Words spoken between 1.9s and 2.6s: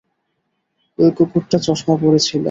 পরে ছিল।